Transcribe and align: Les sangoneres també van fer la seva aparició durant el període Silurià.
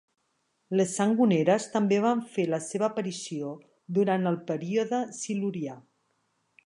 Les 0.79 0.93
sangoneres 0.99 1.67
també 1.73 1.99
van 2.05 2.23
fer 2.37 2.45
la 2.53 2.59
seva 2.69 2.87
aparició 2.87 3.53
durant 3.99 4.27
el 4.33 4.41
període 4.49 5.03
Silurià. 5.19 5.77